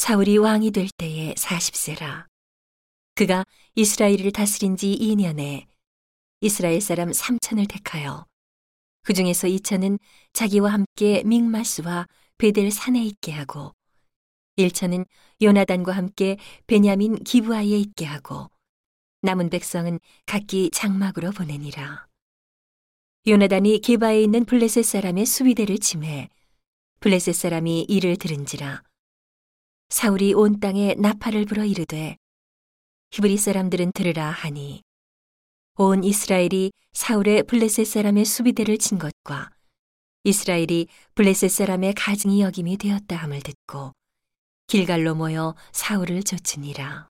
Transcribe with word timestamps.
사울이 0.00 0.38
왕이 0.38 0.70
될 0.70 0.88
때에 0.96 1.34
40세라. 1.34 2.24
그가 3.14 3.44
이스라엘을 3.74 4.32
다스린 4.32 4.78
지 4.78 4.96
2년에 4.98 5.66
이스라엘 6.40 6.80
사람 6.80 7.10
3천을 7.10 7.68
택하여 7.68 8.24
그 9.02 9.12
중에서 9.12 9.46
2천은 9.46 9.98
자기와 10.32 10.72
함께 10.72 11.22
믹마스와 11.24 12.06
베델 12.38 12.70
산에 12.70 13.04
있게 13.04 13.32
하고 13.32 13.72
1천은 14.56 15.04
요나단과 15.42 15.92
함께 15.92 16.38
베냐민 16.66 17.22
기브아에 17.22 17.66
있게 17.66 18.06
하고 18.06 18.48
남은 19.20 19.50
백성은 19.50 20.00
각기 20.24 20.70
장막으로 20.70 21.32
보내니라. 21.32 22.06
요나단이 23.26 23.82
게바에 23.82 24.22
있는 24.22 24.46
블레셋 24.46 24.82
사람의 24.82 25.26
수비대를 25.26 25.76
침해 25.76 26.30
블레셋 27.00 27.34
사람이 27.34 27.82
이를 27.82 28.16
들은지라 28.16 28.82
사울이 29.90 30.34
온 30.34 30.60
땅에 30.60 30.94
나팔을 30.94 31.46
불어 31.46 31.64
이르되 31.64 32.16
히브리 33.10 33.36
사람들은 33.36 33.90
들으라 33.92 34.30
하니 34.30 34.82
온 35.74 36.04
이스라엘이 36.04 36.72
사울의 36.92 37.42
블레셋 37.44 37.86
사람의 37.86 38.24
수비대를 38.24 38.78
친 38.78 38.98
것과 38.98 39.50
이스라엘이 40.22 40.86
블레셋 41.16 41.50
사람의 41.50 41.94
가증이 41.94 42.40
여김이 42.40 42.76
되었다 42.76 43.16
함을 43.16 43.40
듣고 43.40 43.92
길갈로 44.68 45.16
모여 45.16 45.56
사울을 45.72 46.22
쫓으니라. 46.22 47.08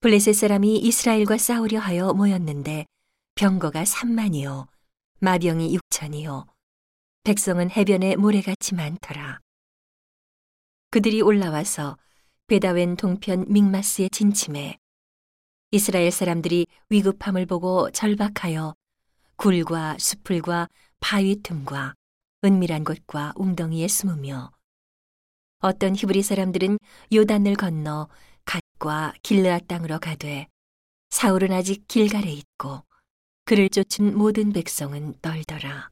블레셋 0.00 0.34
사람이 0.34 0.76
이스라엘과 0.76 1.38
싸우려 1.38 1.78
하여 1.78 2.12
모였는데 2.12 2.84
병거가 3.34 3.84
3만이요 3.84 4.66
마병이 5.20 5.78
6천이요 5.78 6.46
백성은 7.24 7.70
해변에 7.70 8.16
모래같이 8.16 8.74
많더라. 8.74 9.40
그들이 10.90 11.22
올라와서 11.22 11.96
베다웬 12.48 12.96
동편 12.96 13.46
믹마스에 13.48 14.08
진침해 14.08 14.76
이스라엘 15.70 16.10
사람들이 16.10 16.66
위급함을 16.88 17.46
보고 17.46 17.90
절박하여 17.92 18.74
굴과 19.36 19.98
수풀과 19.98 20.68
바위 20.98 21.42
틈과 21.42 21.94
은밀한 22.44 22.82
곳과 22.82 23.34
웅덩이에 23.36 23.86
숨으며 23.86 24.50
어떤 25.60 25.94
히브리 25.94 26.22
사람들은 26.22 26.78
요단을 27.14 27.54
건너 27.54 28.08
갓과 28.44 29.12
길르앗 29.22 29.68
땅으로 29.68 30.00
가되 30.00 30.48
사울은 31.10 31.52
아직 31.52 31.86
길갈에 31.86 32.32
있고 32.32 32.82
그를 33.44 33.68
쫓은 33.68 34.16
모든 34.16 34.52
백성은 34.52 35.20
떨더라. 35.22 35.90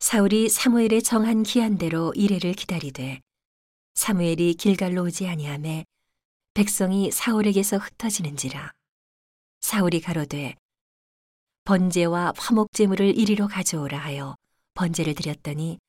사울이 0.00 0.48
사무엘의 0.48 1.02
정한 1.02 1.42
기한대로 1.42 2.12
이래를 2.14 2.52
기다리되 2.52 3.20
사무엘이 3.94 4.54
길갈로 4.54 5.02
오지 5.02 5.26
아니하매 5.26 5.84
백성이 6.54 7.10
사울에게서 7.10 7.78
흩어지는지라. 7.78 8.72
사울이 9.60 10.00
가로되 10.00 10.54
번제와 11.64 12.32
화목 12.36 12.72
제물을 12.72 13.18
이리로 13.18 13.48
가져오라 13.48 13.98
하여 13.98 14.36
번제를 14.74 15.16
드렸더니 15.16 15.80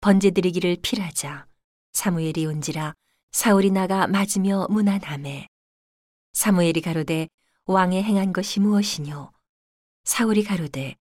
번제 0.00 0.30
드리기를 0.30 0.78
필하자 0.82 1.46
사무엘이 1.92 2.46
온지라 2.46 2.94
사울이 3.32 3.70
나가 3.70 4.06
맞으며 4.06 4.68
무난함에. 4.70 5.48
사무엘이 6.32 6.80
가로되 6.80 7.28
왕의 7.66 8.04
행한 8.04 8.32
것이 8.32 8.60
무엇이뇨? 8.60 9.32
사울이 10.04 10.44
가로되 10.44 10.96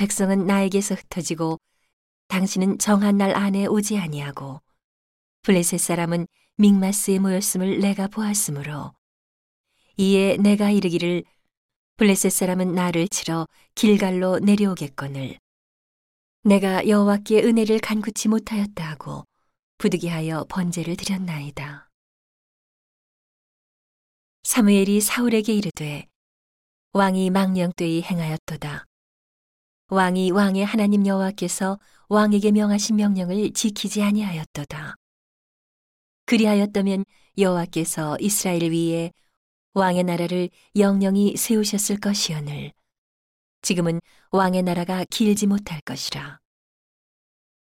백성은 0.00 0.46
나에게서 0.46 0.94
흩어지고 0.94 1.60
당신은 2.28 2.78
정한 2.78 3.18
날 3.18 3.36
안에 3.36 3.66
오지 3.66 3.98
아니하고 3.98 4.62
블레셋 5.42 5.78
사람은 5.78 6.26
믹마스에 6.56 7.18
모였음을 7.18 7.80
내가 7.80 8.08
보았으므로 8.08 8.94
이에 9.98 10.38
내가 10.38 10.70
이르기를 10.70 11.22
블레셋 11.98 12.32
사람은 12.32 12.74
나를 12.74 13.08
치러 13.08 13.46
길갈로 13.74 14.38
내려오겠거늘 14.38 15.38
내가 16.44 16.88
여호와께 16.88 17.42
은혜를 17.42 17.80
간구치 17.80 18.28
못하였다 18.28 18.82
하고 18.82 19.24
부득이하여 19.76 20.46
번제를 20.48 20.96
드렸나이다. 20.96 21.90
사무엘이 24.44 25.02
사울에게 25.02 25.52
이르되 25.52 26.06
왕이 26.94 27.28
망령되이 27.28 28.00
행하였도다. 28.00 28.86
왕이 29.92 30.30
왕의 30.30 30.64
하나님 30.64 31.04
여호와께서 31.04 31.80
왕에게 32.08 32.52
명하신 32.52 32.94
명령을 32.94 33.52
지키지 33.52 34.04
아니하였도다. 34.04 34.94
그리하였다면 36.26 37.04
여호와께서 37.36 38.16
이스라엘 38.20 38.70
위에 38.70 39.10
왕의 39.74 40.04
나라를 40.04 40.48
영영히 40.76 41.36
세우셨을 41.36 41.98
것이오늘 41.98 42.72
지금은 43.62 44.00
왕의 44.30 44.62
나라가 44.62 45.04
길지 45.10 45.48
못할 45.48 45.80
것이라. 45.80 46.38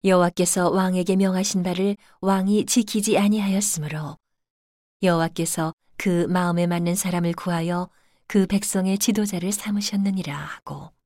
여호와께서 0.02 0.70
왕에게 0.70 1.16
명하신 1.16 1.62
바를 1.62 1.98
왕이 2.22 2.64
지키지 2.64 3.18
아니하였으므로 3.18 4.16
여호와께서 5.02 5.74
그 5.98 6.26
마음에 6.30 6.66
맞는 6.66 6.94
사람을 6.94 7.34
구하여 7.34 7.90
그 8.26 8.46
백성의 8.46 8.98
지도자를 8.98 9.52
삼으셨느니라 9.52 10.34
하고 10.34 10.96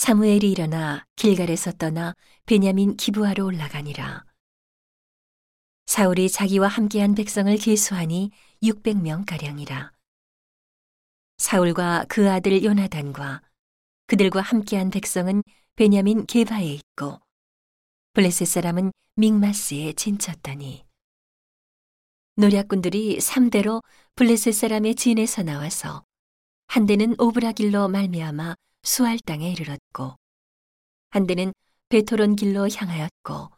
사무엘이 0.00 0.50
일어나 0.50 1.04
길갈에서 1.16 1.72
떠나 1.72 2.14
베냐민 2.46 2.96
기부하러 2.96 3.44
올라가니라. 3.44 4.24
사울이 5.84 6.30
자기와 6.30 6.68
함께한 6.68 7.14
백성을 7.14 7.54
계수하니 7.54 8.30
600명 8.62 9.26
가량이라. 9.26 9.92
사울과 11.36 12.06
그 12.08 12.30
아들 12.30 12.64
요나단과 12.64 13.42
그들과 14.06 14.40
함께한 14.40 14.88
백성은 14.88 15.42
베냐민 15.76 16.24
게바에 16.24 16.64
있고 16.64 17.20
블레셋 18.14 18.48
사람은 18.48 18.92
믹마스에 19.16 19.92
진쳤더니 19.92 20.82
노략군들이 22.36 23.18
3대로 23.18 23.82
블레셋 24.14 24.54
사람의 24.54 24.94
진에서 24.94 25.42
나와서 25.42 26.06
한 26.68 26.86
대는 26.86 27.20
오브라길로 27.20 27.88
말미암아 27.88 28.56
수알 28.82 29.18
땅에 29.18 29.50
이르렀고 29.50 30.16
한 31.10 31.26
대는 31.26 31.52
베토론 31.88 32.36
길로 32.36 32.68
향하였고 32.68 33.50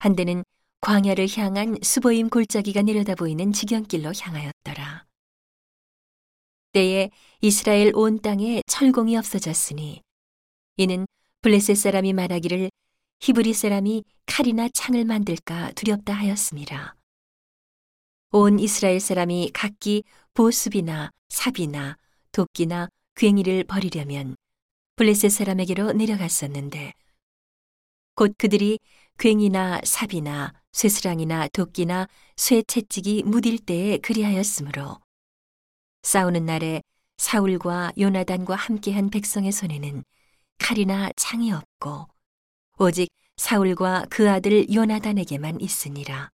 한 0.00 0.16
대는 0.16 0.44
광야를 0.80 1.28
향한 1.36 1.76
수보임 1.82 2.28
골짜기가 2.28 2.82
내려다 2.82 3.14
보이는 3.14 3.52
지경길로 3.52 4.12
향하였더라. 4.14 5.06
때에 6.72 7.10
이스라엘 7.40 7.92
온 7.94 8.20
땅에 8.20 8.62
철공이 8.66 9.16
없어졌으니 9.16 10.02
이는 10.76 11.06
블레셋 11.40 11.76
사람이 11.76 12.12
말하기를 12.12 12.70
히브리 13.20 13.54
사람이 13.54 14.04
칼이나 14.26 14.68
창을 14.68 15.04
만들까 15.04 15.72
두렵다 15.72 16.12
하였습니다. 16.12 16.94
온 18.30 18.60
이스라엘 18.60 19.00
사람이 19.00 19.50
각기 19.54 20.04
보습이나 20.34 21.10
삽이나 21.28 21.96
도끼나 22.30 22.88
괭이를 23.18 23.64
버리려면 23.64 24.36
블레셋 24.94 25.32
사람에게로 25.32 25.92
내려갔었는데 25.92 26.92
곧 28.14 28.32
그들이 28.38 28.78
괭이나 29.16 29.80
삽이나 29.82 30.54
쇠스랑이나 30.72 31.48
도끼나 31.48 32.06
쇠 32.36 32.62
채찍이 32.62 33.24
무딜 33.24 33.58
때에 33.58 33.98
그리하였으므로 33.98 35.00
싸우는 36.02 36.46
날에 36.46 36.80
사울과 37.16 37.92
요나단과 37.98 38.54
함께한 38.54 39.10
백성의 39.10 39.50
손에는 39.50 40.04
칼이나 40.58 41.10
창이 41.16 41.50
없고 41.52 42.06
오직 42.78 43.08
사울과 43.36 44.06
그 44.10 44.30
아들 44.30 44.72
요나단에게만 44.72 45.60
있으니라. 45.60 46.30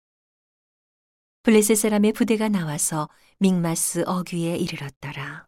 블레셋 1.43 1.77
사람의 1.77 2.11
부대가 2.11 2.49
나와서 2.49 3.07
믹마스 3.39 4.03
어귀에 4.05 4.57
이르렀더라. 4.57 5.45